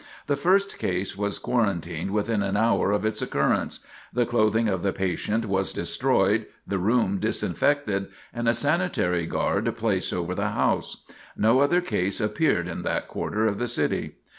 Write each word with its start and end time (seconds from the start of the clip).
The 0.25 0.35
first 0.35 0.79
case 0.79 1.15
was 1.15 1.37
quarantined 1.37 2.09
within 2.09 2.41
an 2.41 2.57
hour 2.57 2.91
of 2.91 3.05
its 3.05 3.21
occurrence; 3.21 3.81
the 4.11 4.25
clothing 4.25 4.67
of 4.67 4.81
the 4.81 4.91
patient 4.91 5.45
was 5.45 5.73
destroyed, 5.73 6.47
the 6.65 6.79
room 6.79 7.19
disinfected, 7.19 8.07
and 8.33 8.49
a 8.49 8.55
sanitary 8.55 9.27
guard 9.27 9.71
placed 9.77 10.11
over 10.11 10.33
the 10.33 10.49
house. 10.49 11.03
No 11.37 11.59
other 11.59 11.81
case 11.81 12.19
appeared 12.19 12.67
in 12.67 12.81
that 12.81 13.07
quarter 13.07 13.45
of 13.45 13.59
the 13.59 13.67
city. 13.67 14.15